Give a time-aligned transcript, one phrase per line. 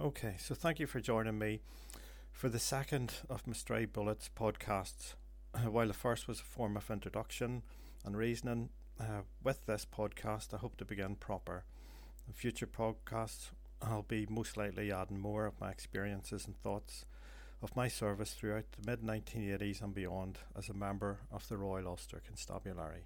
[0.00, 1.60] Okay, so thank you for joining me
[2.32, 5.14] for the second of my Stray Bullets podcasts.
[5.64, 7.62] While the first was a form of introduction
[8.04, 11.64] and reasoning, uh, with this podcast, I hope to begin proper.
[12.26, 13.50] In future podcasts,
[13.82, 17.04] I'll be most likely adding more of my experiences and thoughts
[17.62, 21.86] of my service throughout the mid 1980s and beyond as a member of the Royal
[21.86, 23.04] Ulster Constabulary.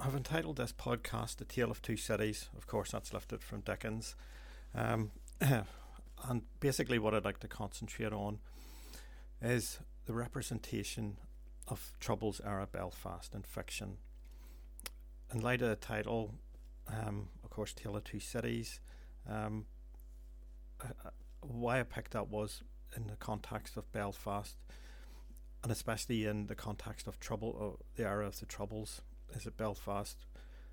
[0.00, 2.48] I've entitled this podcast The Tale of Two Cities.
[2.56, 4.16] Of course, that's lifted from Dickens.
[4.74, 5.12] Um,
[6.28, 8.38] and basically, what I'd like to concentrate on
[9.42, 11.18] is the representation
[11.68, 13.98] of Troubles era Belfast in fiction.
[15.32, 16.34] In light of the title,
[16.88, 18.80] um, of course, Tale of Two Cities,
[19.28, 19.66] um,
[20.82, 21.10] uh,
[21.40, 22.62] why I picked that was
[22.96, 24.56] in the context of Belfast,
[25.62, 29.02] and especially in the context of trouble, uh, the era of the Troubles,
[29.34, 30.26] is that Belfast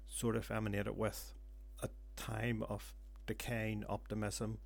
[0.08, 1.34] sort of emanated with
[1.82, 2.94] a time of
[3.26, 4.60] decaying optimism,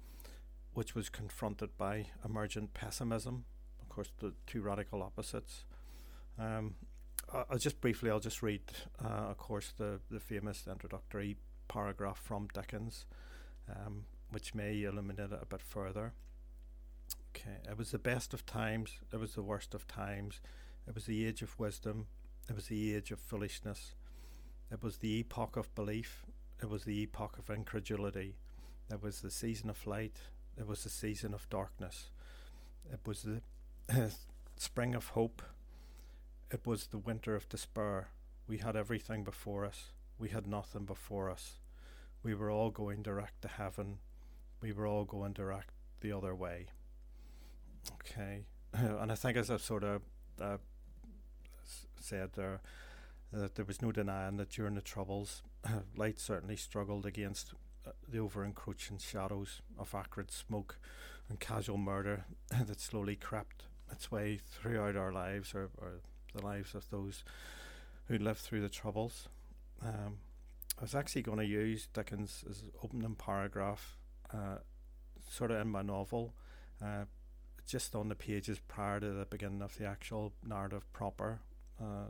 [0.76, 3.46] which was confronted by emergent pessimism.
[3.82, 5.64] Of course, the two radical opposites.
[6.38, 6.76] Um,
[7.34, 8.62] I'll just briefly, I'll just read,
[9.04, 11.38] uh, of course, the, the famous introductory
[11.70, 13.06] paragraph from Dickens,
[13.70, 16.14] um, which may illuminate it a bit further.
[17.36, 20.42] Okay, it was the best of times, it was the worst of times,
[20.88, 22.08] it was the age of wisdom,
[22.50, 23.96] it was the age of foolishness,
[24.72, 26.26] it was the epoch of belief,
[26.62, 28.36] it was the epoch of incredulity,
[28.92, 30.18] it was the season of light,
[30.58, 32.10] it was the season of darkness,
[32.92, 33.42] it was the
[34.58, 35.42] spring of hope,
[36.52, 38.10] it was the winter of despair.
[38.48, 41.60] We had everything before us, we had nothing before us.
[42.24, 44.00] We were all going direct to heaven,
[44.62, 46.68] we were all going direct the other way.
[47.94, 50.02] Okay, and I think as I've sort of
[50.42, 50.58] uh,
[52.00, 52.62] said there,
[53.32, 55.44] that there was no denying that during the Troubles,
[55.96, 57.54] light certainly struggled against
[58.08, 60.78] the over encroaching shadows of acrid smoke
[61.30, 62.26] and casual murder
[62.66, 66.02] that slowly crept its way throughout our lives or, or
[66.34, 67.24] the lives of those
[68.08, 69.28] who lived through the Troubles.
[69.82, 70.18] Um,
[70.78, 72.44] I was actually going to use Dickens'
[72.84, 73.98] opening paragraph,
[74.34, 74.58] uh,
[75.30, 76.34] sort of in my novel,
[76.84, 77.06] uh,
[77.66, 81.40] just on the pages prior to the beginning of the actual narrative proper.
[81.82, 82.10] Uh,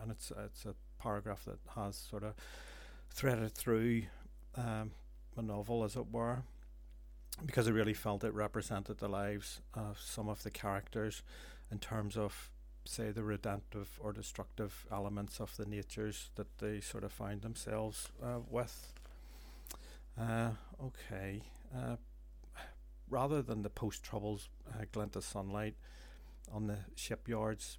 [0.00, 2.34] and it's it's a paragraph that has sort of
[3.10, 4.02] threaded through
[4.56, 4.92] um,
[5.36, 6.42] my novel, as it were,
[7.44, 11.22] because I really felt it represented the lives of some of the characters
[11.70, 12.50] in terms of
[12.84, 18.08] say the redemptive or destructive elements of the natures that they sort of find themselves
[18.22, 18.94] uh, with.
[20.18, 20.50] Uh,
[20.82, 21.42] okay.
[21.76, 21.96] Uh,
[23.10, 25.74] rather than the post troubles uh, glint of sunlight
[26.50, 27.78] on the shipyards,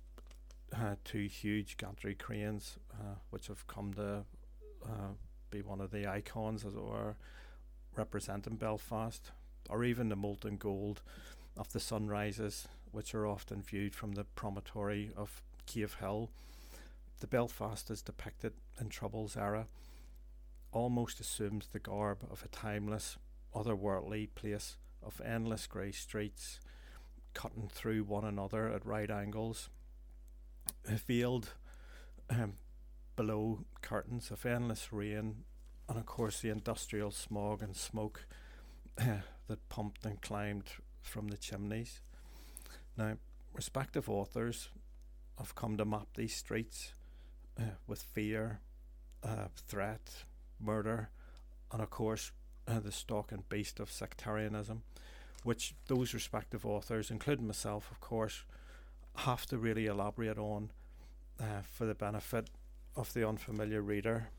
[0.76, 4.24] uh, two huge gantry cranes, uh, which have come to
[5.50, 7.16] be one of the icons, as it were,
[7.96, 9.32] representing Belfast,
[9.70, 11.02] or even the molten gold
[11.58, 16.30] of the sunrises which are often viewed from the promontory of Cave Hill.
[17.20, 19.68] The Belfast is depicted in Troubles era
[20.72, 23.18] almost assumes the garb of a timeless,
[23.56, 26.60] otherworldly place of endless grey streets
[27.34, 29.70] cutting through one another at right angles,
[30.86, 31.54] veiled
[32.30, 32.54] um,
[33.20, 35.44] below curtains of endless rain,
[35.90, 38.26] and of course the industrial smog and smoke
[38.96, 40.64] that pumped and climbed
[41.02, 42.00] from the chimneys.
[42.98, 43.18] Now,
[43.54, 44.70] respective authors
[45.38, 46.94] have come to map these streets
[47.60, 48.62] uh, with fear,
[49.22, 50.24] uh, threat,
[50.58, 51.10] murder,
[51.74, 52.32] and of course
[52.70, 54.84] uh, the stock and beast of sectarianism,
[55.44, 58.46] which those respective authors, including myself, of course,
[59.18, 60.72] have to really elaborate on
[61.38, 62.50] uh, for the benefit
[63.00, 64.30] of the unfamiliar reader.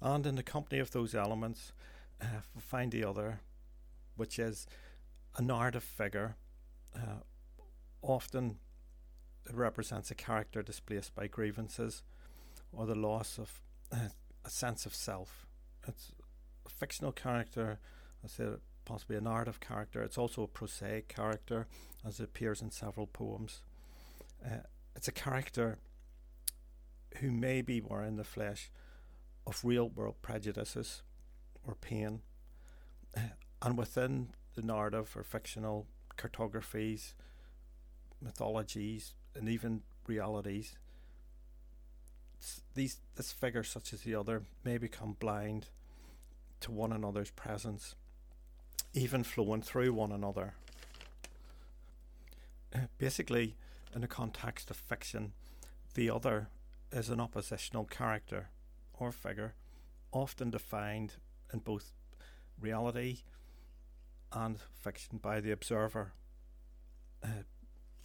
[0.00, 1.72] And in the company of those elements,
[2.20, 3.40] uh, find the other,
[4.16, 4.66] which is
[5.36, 6.36] a narrative figure
[6.96, 7.20] uh,
[8.02, 8.58] often
[9.46, 12.02] it represents a character displaced by grievances
[12.72, 13.60] or the loss of
[13.92, 14.08] uh,
[14.44, 15.46] a sense of self.
[15.86, 16.12] It's
[16.66, 17.78] a fictional character,
[18.24, 18.46] I say
[18.84, 20.02] possibly a narrative character.
[20.02, 21.66] It's also a prosaic character,
[22.06, 23.62] as it appears in several poems.
[24.44, 24.64] Uh,
[24.96, 25.78] it's a character
[27.16, 28.70] who may be wearing the flesh
[29.46, 31.02] of real world prejudices
[31.66, 32.20] or pain.
[33.60, 37.14] And within the narrative or fictional cartographies,
[38.22, 40.76] mythologies, and even realities,
[42.74, 45.66] these this figure such as the other may become blind
[46.60, 47.96] to one another's presence,
[48.94, 50.54] even flowing through one another.
[52.98, 53.56] Basically,
[53.94, 55.32] in the context of fiction,
[55.94, 56.48] the other
[56.92, 58.50] is an oppositional character
[58.94, 59.54] or figure,
[60.12, 61.14] often defined
[61.52, 61.92] in both
[62.60, 63.18] reality
[64.32, 66.12] and fiction by the observer.
[67.22, 67.44] Uh,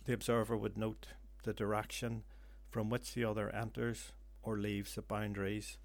[0.06, 1.08] the observer would note
[1.44, 2.24] the direction
[2.70, 5.78] from which the other enters or leaves the boundaries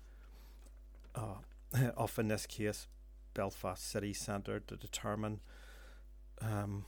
[1.14, 1.36] uh,
[1.96, 2.88] of, in this case,
[3.34, 5.40] Belfast city centre to determine,
[6.40, 6.84] um,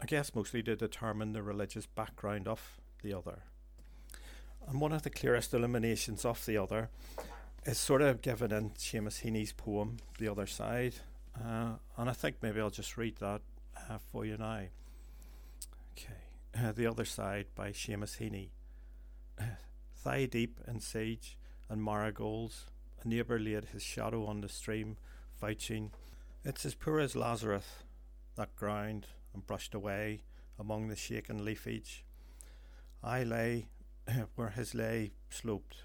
[0.00, 3.44] I guess, mostly to determine the religious background of the other.
[4.68, 6.88] And one of the clearest illuminations of the other
[7.64, 10.94] is sort of given in Seamus Heaney's poem, The Other Side.
[11.36, 13.42] Uh, and I think maybe I'll just read that
[13.76, 14.62] uh, for you now.
[15.92, 16.22] Okay.
[16.58, 18.48] Uh, the Other Side by Seamus Heaney.
[19.96, 21.36] Thigh deep in sage
[21.68, 22.66] and marigolds,
[23.02, 24.96] a neighbour laid his shadow on the stream,
[25.40, 25.92] vouching,
[26.44, 27.84] It's as poor as Lazarus,
[28.36, 30.22] that ground and brushed away
[30.58, 32.04] among the shaken leafage.
[33.02, 33.66] I lay
[34.36, 35.76] where his lay sloped,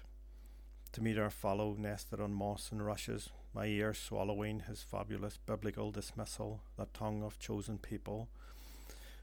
[0.92, 5.90] to meet our follow nested on moss and rushes, my ear swallowing his fabulous biblical
[5.90, 8.28] dismissal, that tongue of chosen people.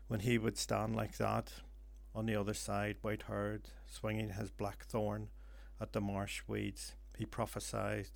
[0.07, 1.51] When he would stand like that,
[2.13, 5.29] on the other side, white haired, swinging his black thorn
[5.81, 8.07] at the marsh weeds, he prophesied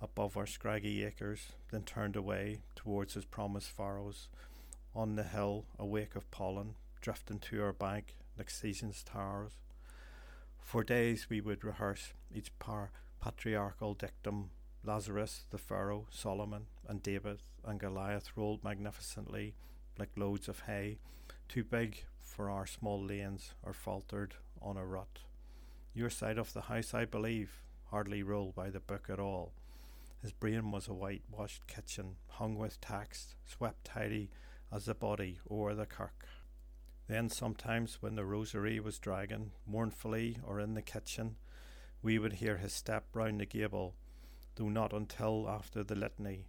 [0.00, 4.28] above our scraggy acres, then turned away towards his promised furrows.
[4.94, 9.52] On the hill, a wake of pollen, drifting to our bank like season's towers.
[10.70, 14.50] For days we would rehearse each par- patriarchal dictum.
[14.84, 19.56] Lazarus, the Pharaoh, Solomon, and David and Goliath rolled magnificently
[19.98, 20.98] like loads of hay,
[21.48, 25.18] too big for our small lanes, or faltered on a rut.
[25.92, 29.50] Your side of the house, I believe, hardly rolled by the book at all.
[30.22, 34.30] His brain was a whitewashed kitchen, hung with text, swept tidy
[34.72, 36.28] as the body o'er the kirk.
[37.10, 41.34] Then sometimes when the rosary was dragging mournfully or in the kitchen,
[42.02, 43.96] we would hear his step round the gable,
[44.54, 46.46] though not until after the litany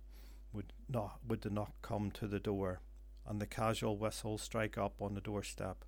[0.54, 2.80] would not would the knock come to the door,
[3.25, 5.84] and the casual whistle strike up on the doorstep.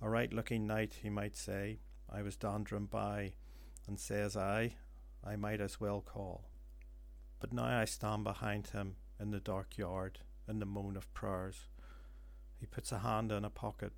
[0.00, 1.80] A right looking night, he might say.
[2.08, 3.32] I was dandering by,
[3.88, 4.76] and says I,
[5.24, 6.44] I might as well call.
[7.40, 11.66] But now I stand behind him in the dark yard, in the moan of prayers.
[12.58, 13.92] He puts a hand in a pocket,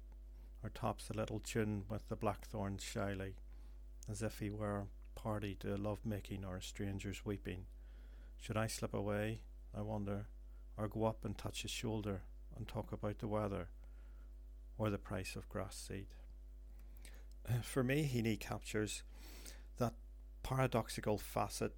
[0.63, 3.37] or tops a little tune with the blackthorns shyly,
[4.11, 7.67] as if he were party to love making or a stranger's weeping.
[8.41, 9.41] Should I slip away,
[9.77, 10.27] I wonder,
[10.77, 12.23] or go up and touch his shoulder
[12.57, 13.69] and talk about the weather,
[14.77, 16.07] or the price of grass seed?
[17.49, 19.03] Uh, for me, Heaney captures
[19.79, 19.95] that
[20.43, 21.75] paradoxical facet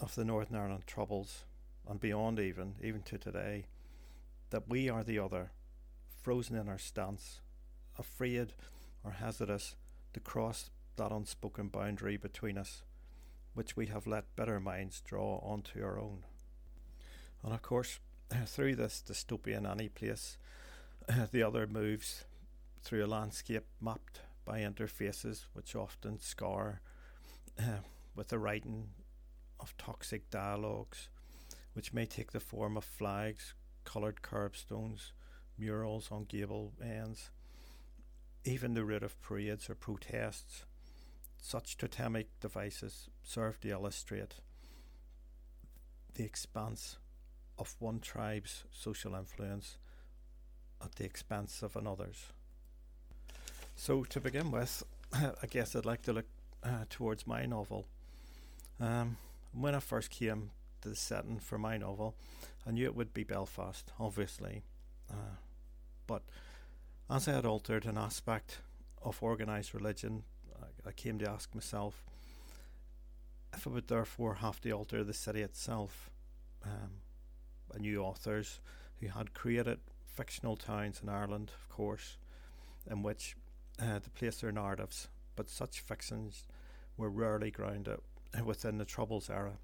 [0.00, 1.44] of the Northern Ireland troubles,
[1.88, 3.66] and beyond even, even to today,
[4.50, 5.50] that we are the other
[6.22, 7.40] frozen in our stance,
[7.98, 8.54] afraid
[9.04, 9.74] or hesitant
[10.14, 12.82] to cross that unspoken boundary between us,
[13.54, 16.24] which we have let better minds draw onto our own.
[17.42, 17.98] And of course,
[18.46, 20.38] through this dystopian any place,
[21.32, 22.24] the other moves
[22.82, 26.80] through a landscape mapped by interfaces which often scar
[27.58, 27.78] uh,
[28.14, 28.88] with the writing
[29.60, 31.08] of toxic dialogues,
[31.74, 33.54] which may take the form of flags,
[33.84, 35.12] coloured curbstones,
[35.58, 37.30] murals on gable ends,
[38.44, 40.64] even the route of parades or protests.
[41.40, 44.34] Such totemic devices serve to illustrate
[46.14, 46.98] the expanse
[47.58, 49.76] of one tribe's social influence
[50.82, 52.26] at the expense of another's.
[53.76, 54.82] So, to begin with,
[55.12, 56.26] I guess I'd like to look
[56.62, 57.86] uh, towards my novel.
[58.80, 59.16] Um,
[59.52, 60.50] when I first came
[60.82, 62.14] to the setting for my novel,
[62.66, 64.62] I knew it would be Belfast, obviously.
[65.10, 65.36] Uh,
[66.06, 66.22] but
[67.10, 68.58] as I had altered an aspect
[69.02, 70.24] of organised religion,
[70.60, 72.04] I, I came to ask myself
[73.54, 76.10] if I would therefore have to alter the city itself.
[76.64, 77.02] Um,
[77.74, 78.60] I knew authors
[79.00, 82.18] who had created fictional towns in Ireland, of course,
[82.90, 83.36] in which
[83.80, 86.46] uh, to place their narratives, but such fictions
[86.96, 87.98] were rarely grounded
[88.44, 89.58] within the Troubles era,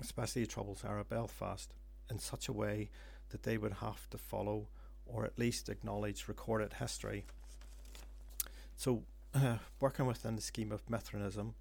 [0.00, 1.72] especially the Troubles era Belfast,
[2.10, 2.90] in such a way
[3.32, 4.68] that they would have to follow
[5.06, 7.24] or at least acknowledge recorded history.
[8.76, 9.02] So,
[9.34, 11.54] uh, working within the scheme of Mithranism,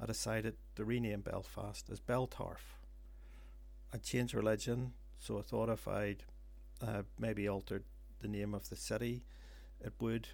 [0.00, 2.76] I decided to rename Belfast as Beltarf.
[3.92, 6.24] I changed religion, so I thought if I'd
[6.82, 7.84] uh, maybe altered
[8.20, 9.22] the name of the city,
[9.80, 10.28] it would,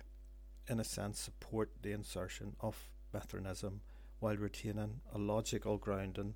[0.68, 3.80] in a sense, support the insertion of Mithranism
[4.20, 6.34] while retaining a logical grounding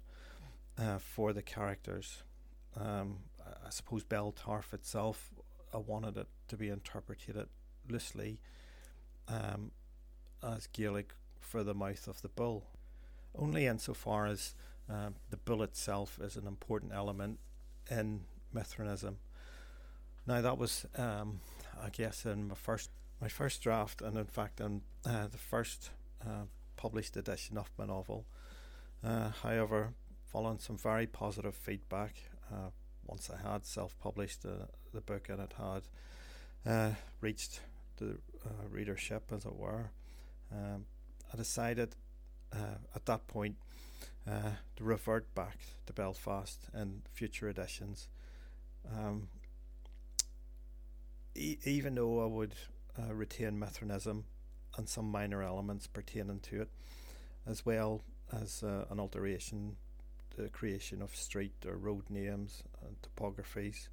[0.79, 2.23] uh, for the characters.
[2.77, 3.19] Um,
[3.69, 5.31] I suppose Beltarf itself
[5.75, 7.49] I wanted it to be interpreted
[7.87, 8.41] loosely
[9.29, 9.73] um,
[10.43, 12.65] as Gaelic for the mouth of the bull,
[13.35, 14.55] only insofar as
[14.89, 17.41] um, the bull itself is an important element
[17.91, 18.23] in
[18.55, 19.17] Mithranism.
[20.27, 21.41] Now that was, um,
[21.79, 22.89] I guess, in my first
[23.21, 25.91] my first draft, and in fact, in uh, the first
[26.25, 26.45] uh,
[26.77, 28.25] published edition of my novel.
[29.05, 29.93] Uh, however,
[30.25, 32.15] following some very positive feedback,
[32.51, 32.71] uh,
[33.09, 35.83] once I had self-published the, the book and it had
[36.71, 37.61] uh, reached
[37.97, 39.91] the uh, readership, as it were,
[40.53, 40.85] um,
[41.33, 41.97] I decided
[42.95, 43.57] at that point
[44.27, 48.09] to revert back to Belfast in future editions.
[48.95, 49.29] Um,
[51.35, 52.55] e- even though I would
[52.99, 54.25] uh, retain Mithranism
[54.77, 56.69] and some minor elements pertaining to it,
[57.47, 59.77] as well as uh, an alteration,
[60.38, 63.88] the creation of street or road names and topographies.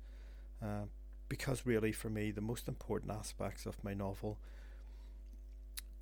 [0.62, 0.86] Uh,
[1.28, 4.38] because really, for me, the most important aspects of my novel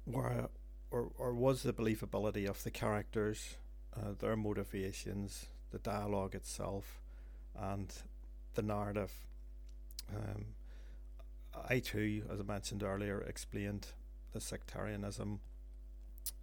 [0.05, 0.50] were
[0.91, 3.55] or, or was the believability of the characters,
[3.97, 7.01] uh, their motivations, the dialogue itself,
[7.59, 7.91] and
[8.53, 9.12] the narrative.
[10.15, 10.45] Um,
[11.67, 13.88] I too, as I mentioned earlier, explained
[14.33, 15.39] the sectarianism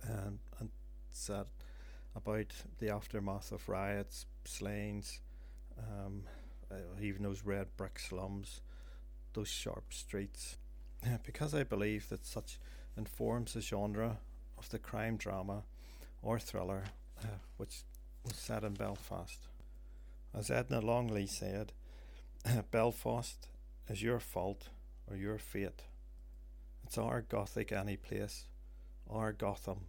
[0.03, 0.71] and, and
[1.11, 1.47] said
[2.15, 5.21] about the aftermath of riots, slayings,
[5.79, 6.25] um,
[6.71, 8.61] uh, even those red brick slums,
[9.35, 10.57] those sharp streets.
[11.25, 12.59] because I believe that such
[12.97, 14.19] informs the genre
[14.59, 15.63] of the crime drama
[16.23, 16.85] or thriller
[17.23, 17.27] uh,
[17.57, 17.83] which
[18.25, 19.49] was set in Belfast.
[20.35, 21.73] As Edna Longley said,
[22.71, 23.49] Belfast
[23.89, 24.69] is your fault
[25.09, 25.83] or your fate.
[26.85, 28.45] It's our Gothic any place,
[29.09, 29.87] our Gotham.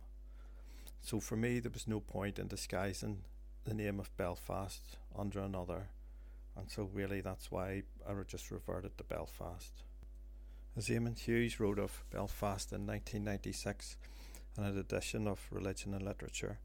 [1.01, 3.23] So for me, there was no point in disguising
[3.65, 5.89] the name of Belfast under another,
[6.55, 9.83] and so really that's why I just reverted to Belfast.
[10.77, 13.97] As Eamon Hughes wrote of Belfast in 1996
[14.57, 16.59] in an edition of Religion and Literature,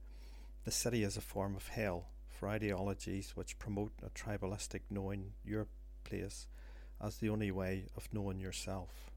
[0.65, 5.67] the city is a form of hell for ideologies which promote a tribalistic knowing your
[6.05, 6.47] place
[7.01, 9.11] as the only way of knowing yourself.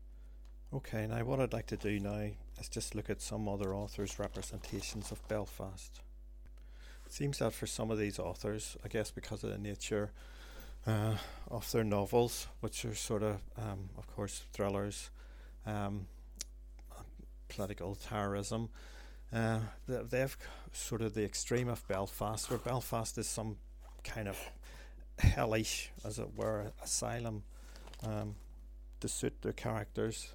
[0.73, 2.29] Okay, now what I'd like to do now
[2.60, 6.01] is just look at some other authors' representations of Belfast.
[7.06, 10.12] It seems that for some of these authors, I guess because of the nature
[10.86, 11.16] uh,
[11.50, 15.10] of their novels, which are sort of, um, of course, thrillers,
[15.66, 16.08] um,
[17.48, 18.70] political terrorism,
[19.34, 20.38] uh, they have
[20.72, 23.58] sort of the extreme of Belfast, where Belfast is some
[24.04, 24.38] kind of
[25.20, 27.44] hellish, as it were, asylum
[28.04, 28.36] um,
[29.00, 30.34] to suit their characters.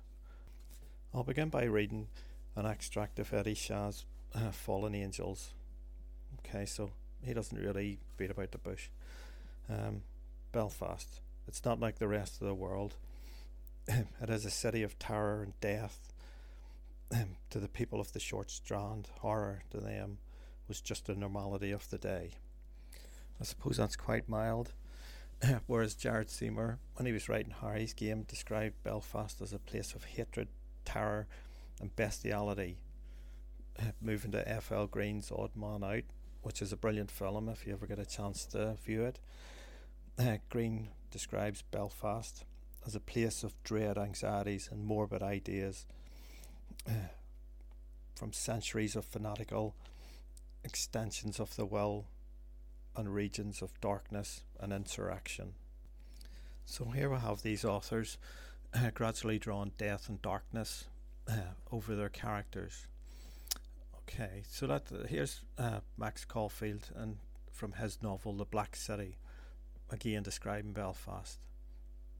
[1.14, 2.08] I'll begin by reading
[2.56, 4.04] an extract of Eddie Shah's
[4.34, 5.54] uh, Fallen Angels.
[6.40, 6.90] Okay, so
[7.22, 8.88] he doesn't really beat about the bush.
[9.70, 10.02] Um,
[10.50, 11.20] Belfast.
[11.46, 12.96] It's not like the rest of the world.
[13.86, 16.12] it is a city of terror and death.
[17.50, 20.18] to the people of the short strand, horror to them
[20.66, 22.32] was just the normality of the day.
[23.40, 24.72] I suppose that's quite mild.
[25.68, 30.02] Whereas Gerald Seymour, when he was writing Harry's Game, described Belfast as a place of
[30.02, 30.48] hatred,
[30.84, 31.26] terror,
[31.80, 32.78] and bestiality.
[34.00, 34.86] Moving to F.L.
[34.86, 36.04] Green's Odd Man Out,
[36.42, 39.18] which is a brilliant film if you ever get a chance to view it.
[40.18, 42.44] Uh, Green describes Belfast
[42.86, 45.86] as a place of dread anxieties and morbid ideas
[46.88, 47.08] uh,
[48.14, 49.74] from centuries of fanatical
[50.62, 52.06] extensions of the will
[52.96, 55.54] and regions of darkness and insurrection.
[56.64, 58.18] So here we have these authors
[58.74, 60.84] uh, gradually drawing death and darkness
[61.28, 62.86] uh, over their characters.
[64.00, 67.16] Okay, so that uh, here's uh, Max Caulfield and
[67.52, 69.16] from his novel The Black City,
[69.90, 71.38] again describing Belfast,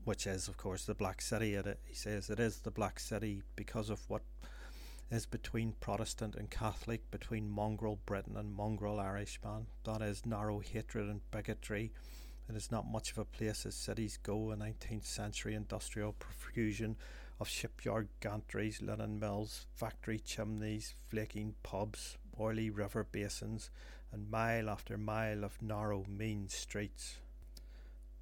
[0.05, 1.55] which is of course the Black City.
[1.55, 4.23] It, he says it is the Black City because of what
[5.11, 9.67] is between Protestant and Catholic, between mongrel Briton and mongrel Irishman.
[9.85, 11.93] That is narrow hatred and bigotry.
[12.49, 16.97] It is not much of a place as cities go, a 19th century industrial profusion
[17.41, 23.71] of shipyard gantries, linen mills, factory chimneys, flaking pubs, oily river basins,
[24.13, 27.17] and mile after mile of narrow, mean streets.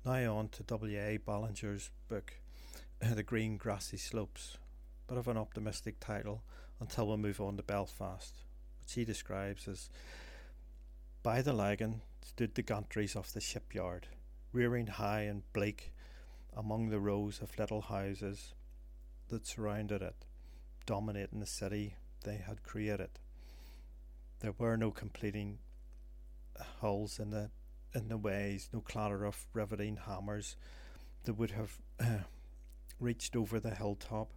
[0.05, 1.19] Now on to W.A.
[1.19, 2.35] Ballinger's book,
[3.01, 4.57] The Green Grassy Slopes.
[5.09, 6.43] Bit of an optimistic title,
[6.81, 8.35] until we move on to Belfast,
[8.81, 9.91] which he describes as
[11.23, 14.09] By the Lagan stood the gantries of the shipyard,
[14.53, 15.93] rearing high and bleak
[16.57, 18.55] among the rows of little houses
[19.29, 20.25] that surrounded it,
[20.87, 23.11] dominating the city they had created.
[24.41, 25.59] There were no completing
[26.81, 27.51] hulls in the
[27.95, 30.57] in the ways, no clatter of riveting hammers
[31.25, 31.79] that would have
[32.99, 34.31] reached over the hilltop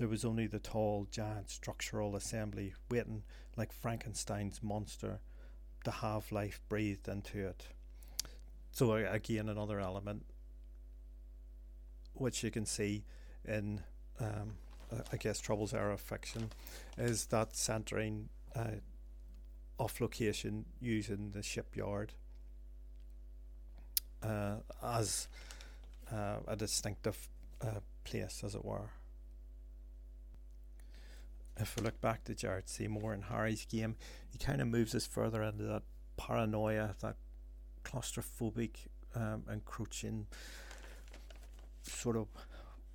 [0.00, 3.22] there was only the tall, giant structural assembly waiting
[3.54, 5.20] like Frankenstein's monster
[5.84, 7.66] to have life breathed into it.
[8.72, 10.24] So, again, another element
[12.14, 13.04] which you can see
[13.46, 13.80] in,
[14.20, 14.52] um,
[15.12, 16.50] I guess, Troubles era fiction,
[16.98, 18.80] is that centering uh,
[19.78, 22.12] off location using the shipyard
[24.22, 25.28] uh, as
[26.12, 27.28] uh, a distinctive
[27.62, 28.90] uh, place, as it were.
[31.60, 33.96] If we look back to Gerald Seymour and Harry's game,
[34.30, 35.82] he kind of moves us further into that
[36.16, 37.16] paranoia, that
[37.84, 38.76] claustrophobic,
[39.14, 40.26] um, encroaching
[41.82, 42.28] sort of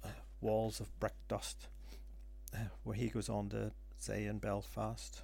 [0.04, 0.08] uh,
[0.42, 1.68] walls of brick dust,
[2.56, 5.22] uh, where he goes on to say in Belfast.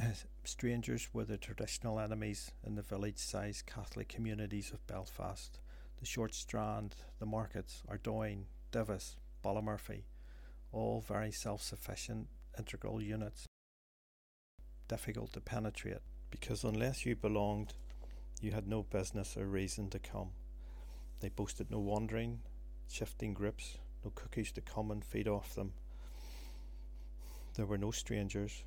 [0.00, 0.06] Uh,
[0.42, 5.60] strangers were the traditional enemies in the village sized Catholic communities of Belfast.
[6.00, 10.02] The Short Strand, the markets, Ardoyne, Divis, Ballymurphy,
[10.72, 13.46] all very self sufficient integral units.
[14.88, 15.98] Difficult to penetrate
[16.30, 17.74] because unless you belonged,
[18.40, 20.30] you had no business or reason to come.
[21.20, 22.40] They boasted no wandering,
[22.88, 25.72] shifting groups, no cookies to come and feed off them.
[27.54, 28.64] There were no strangers.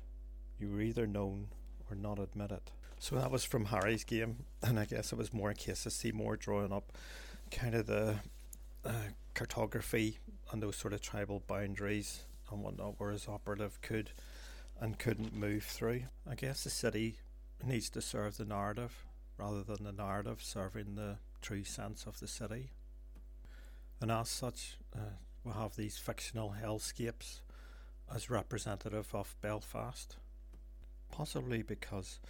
[0.58, 1.48] You were either known
[1.90, 2.62] or not admitted.
[2.98, 5.92] So that was from Harry's game, and I guess it was more a case of
[5.92, 6.92] Seymour drawing up
[7.50, 8.16] kind of the
[8.84, 8.92] uh,
[9.34, 10.18] cartography
[10.50, 14.10] and those sort of tribal boundaries and whatnot, where his operative could
[14.80, 16.02] and couldn't move through.
[16.28, 17.18] I guess the city
[17.64, 19.04] needs to serve the narrative
[19.38, 22.70] rather than the narrative serving the true sense of the city.
[24.00, 27.40] And as such, uh, we have these fictional hellscapes
[28.14, 30.16] as representative of Belfast,
[31.10, 32.20] possibly because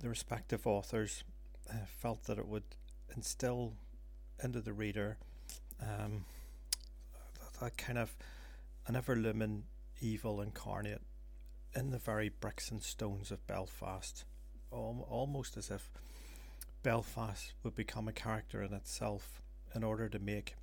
[0.00, 1.24] the respective authors
[1.70, 2.64] uh, felt that it would
[3.16, 3.74] instill
[4.42, 5.18] into the reader
[5.80, 6.24] um,
[7.62, 8.16] that kind of
[8.88, 9.62] an ever looming
[10.00, 11.00] evil incarnate
[11.76, 14.24] in the very bricks and stones of Belfast,
[14.72, 15.88] almost as if
[16.82, 19.40] Belfast would become a character in itself
[19.76, 20.56] in order to make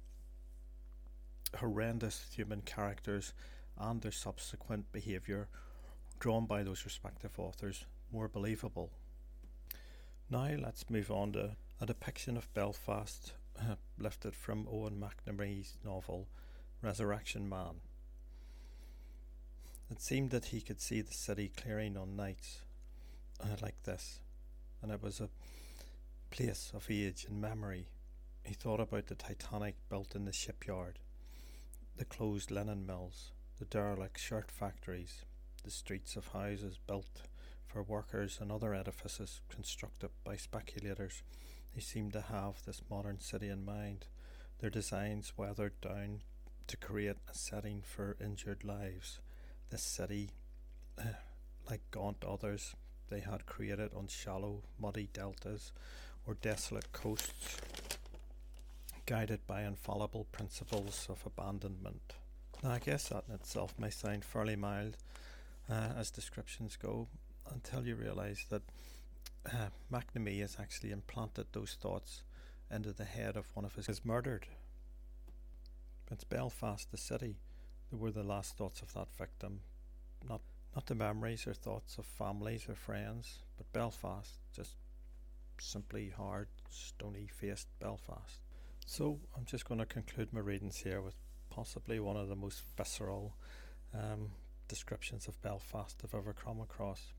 [1.58, 3.34] horrendous human characters
[3.78, 5.48] and their subsequent behaviour
[6.20, 8.92] drawn by those respective authors more believable.
[10.30, 13.32] Now let's move on to a depiction of Belfast
[13.98, 16.28] lifted from Eoin McNamee's novel
[16.82, 17.82] Resurrection Man.
[19.92, 22.62] It seemed that he could see the city clearing on nights
[23.44, 24.20] uh, like this,
[24.82, 25.28] and it was a
[26.30, 27.88] place of age and memory.
[28.46, 31.00] He thought about the Titanic built in the shipyard,
[31.98, 35.26] the closed linen mills, the derelict shirt factories,
[35.66, 37.24] the streets of houses built
[37.68, 41.24] for workers and other edifices constructed by speculators.
[41.76, 44.06] They seemed to have this modern city in mind,
[44.60, 46.22] their designs weathered down
[46.70, 49.20] to create a setting for injured lives
[49.72, 50.30] this city,
[51.70, 52.76] like gaunt others
[53.10, 55.72] they had created on shallow, muddy deltas
[56.28, 57.58] or desolate coasts,
[59.08, 62.14] guided by infallible principles of abandonment.
[62.64, 64.98] Now, I guess that in itself may sound fairly mild
[65.70, 67.08] uh, as descriptions go
[67.52, 68.62] until you realise that
[69.52, 72.22] uh, McNamee has actually implanted those thoughts
[72.70, 74.46] into the head of one of his murdered.
[76.12, 77.38] It's Belfast, the city,
[77.92, 79.62] they were the last thoughts of that victim,
[80.28, 80.42] not
[80.76, 84.76] not the memories or thoughts of families or friends, but Belfast, just
[85.60, 88.40] simply hard, stony faced Belfast.
[88.86, 91.16] So I'm just going to conclude my readings here with
[91.50, 93.36] possibly one of the most visceral
[93.94, 94.30] um,
[94.68, 97.14] descriptions of Belfast I've ever come across.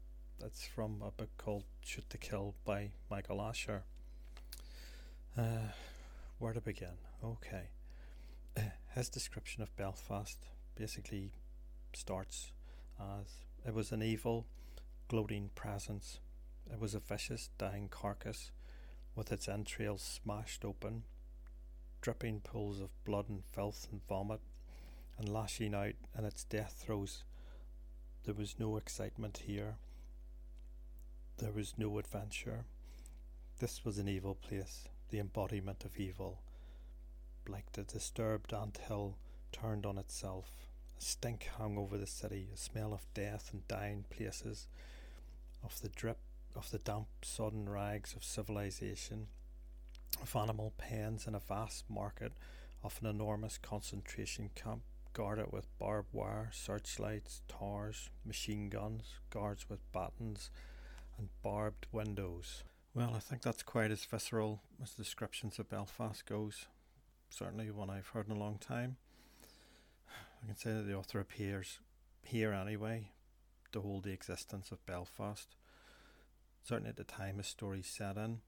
[0.45, 3.83] It's from a book called Shoot to Kill by Michael Asher.
[5.37, 5.73] Uh,
[6.39, 6.97] where to begin?
[7.23, 7.69] Okay.
[8.95, 10.37] His description of Belfast
[10.75, 11.31] basically
[11.93, 12.51] starts
[12.99, 13.27] as
[13.65, 14.47] it was an evil,
[15.07, 16.19] gloating presence.
[16.73, 18.51] It was a vicious, dying carcass
[19.15, 21.05] with its entrails smashed open,
[22.01, 24.41] dripping pools of blood and filth and vomit,
[25.19, 27.23] and lashing out in its death throes.
[28.25, 29.77] There was no excitement here.
[31.39, 32.65] There was no adventure.
[33.61, 36.41] This was an evil place, the embodiment of evil,
[37.49, 39.17] like the disturbed ant hill
[39.53, 40.51] turned on itself.
[40.99, 44.69] A stink hung over the city, a smell of death and dying places,
[45.65, 46.19] of the drip
[46.57, 49.29] of the damp, sodden rags of civilization,
[50.21, 52.33] of animal pens in a vast market,
[52.83, 59.81] of an enormous concentration camp guarded with barbed wire, searchlights, towers, machine guns, guards with
[59.93, 60.51] batons,
[61.19, 62.65] and barbed windows.
[62.95, 66.67] Well, I think that's quite as visceral as descriptions of Belfast goes.
[67.31, 68.97] Certainly one I've heard in a long time.
[70.43, 71.79] I can say that the author appears
[72.23, 73.13] here anyway
[73.73, 75.57] to hold the existence of Belfast.
[76.63, 78.41] Certainly at the time his story set in,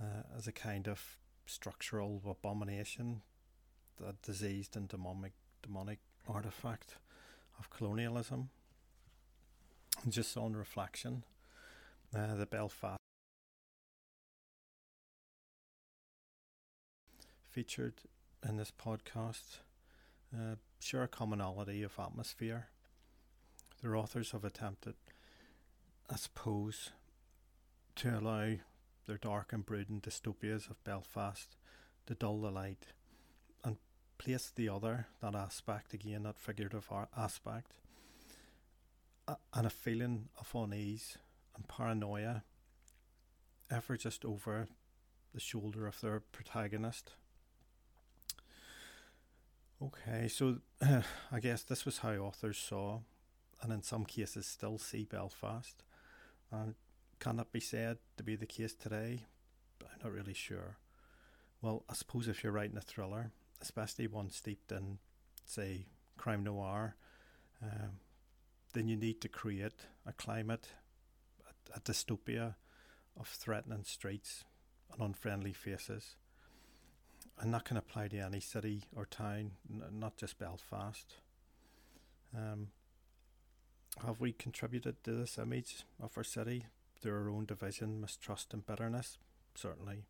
[0.00, 3.22] uh, as a kind of structural abomination
[4.06, 6.96] a diseased and demonic, demonic artifact
[7.58, 8.50] of colonialism.
[10.04, 11.24] And just on reflection,
[12.14, 12.98] uh, the Belfast
[17.58, 17.94] featured
[18.48, 19.58] in this podcast
[20.32, 22.68] uh, share a commonality of atmosphere.
[23.82, 24.94] Their authors have attempted,
[26.08, 26.90] I suppose,
[27.96, 28.52] to allow
[29.08, 31.56] their dark and brooding dystopias of Belfast
[32.06, 32.86] to dull the light
[33.64, 33.76] and
[34.18, 37.72] place the other, that aspect again, that figurative aspect,
[39.26, 41.18] and a feeling of unease
[41.56, 42.44] and paranoia
[43.68, 44.68] ever just over
[45.34, 47.14] the shoulder of their protagonist.
[49.80, 52.98] Okay, so uh, I guess this was how authors saw,
[53.62, 55.84] and in some cases still see Belfast.
[56.50, 56.74] And
[57.20, 59.26] can that be said to be the case today?
[59.80, 60.78] I'm not really sure.
[61.62, 63.30] Well, I suppose if you're writing a thriller,
[63.62, 64.98] especially one steeped in,
[65.46, 65.86] say,
[66.16, 66.96] crime noir,
[67.62, 68.00] um,
[68.72, 70.68] then you need to create a climate,
[71.46, 72.56] a, a dystopia
[73.16, 74.44] of threatening streets
[74.92, 76.16] and unfriendly faces.
[77.40, 81.14] And that can apply to any city or town, n- not just Belfast.
[82.36, 82.68] Um,
[84.04, 86.66] have we contributed to this image of our city
[87.00, 89.18] through our own division, mistrust, and bitterness?
[89.54, 90.04] Certainly.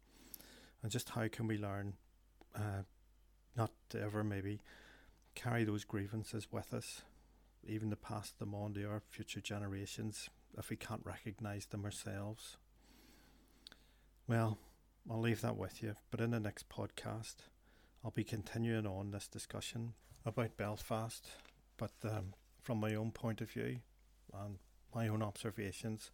[0.82, 1.94] And just how can we learn
[2.54, 2.82] uh,
[3.56, 4.60] not to ever maybe
[5.34, 7.02] carry those grievances with us,
[7.66, 12.56] even to pass them on to our future generations if we can't recognise them ourselves?
[14.26, 14.58] Well,
[15.10, 15.94] I'll leave that with you.
[16.10, 17.36] But in the next podcast,
[18.04, 19.94] I'll be continuing on this discussion
[20.26, 21.26] about Belfast,
[21.78, 23.78] but um, from my own point of view
[24.34, 24.58] and
[24.94, 26.10] my own observations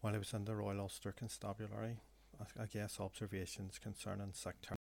[0.00, 1.98] while I was in the Royal Ulster Constabulary.
[2.40, 4.76] I, I guess observations concerning sectarianism.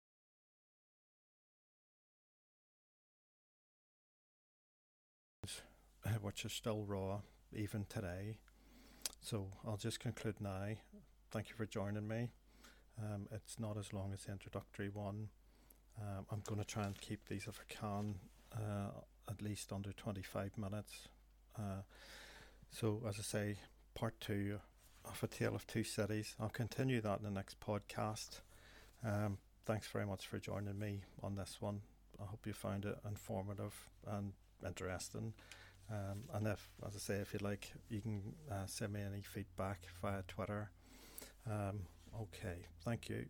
[6.22, 7.20] Which are still raw
[7.52, 8.38] even today.
[9.20, 10.68] So I'll just conclude now.
[11.30, 12.28] Thank you for joining me.
[12.98, 15.28] Um, it's not as long as the introductory one.
[16.00, 18.16] Um, I'm going to try and keep these if I can
[18.54, 18.90] uh,
[19.28, 21.08] at least under 25 minutes.
[21.58, 21.82] Uh,
[22.70, 23.56] so, as I say,
[23.94, 24.58] part two
[25.04, 26.34] of A Tale of Two Cities.
[26.40, 28.40] I'll continue that in the next podcast.
[29.04, 31.80] Um, thanks very much for joining me on this one.
[32.20, 33.74] I hope you found it informative
[34.06, 34.32] and
[34.66, 35.32] interesting.
[35.90, 39.22] Um, and if, as I say, if you'd like, you can uh, send me any
[39.22, 40.70] feedback via Twitter.
[41.50, 41.80] Um,
[42.14, 43.26] Okay, thank you.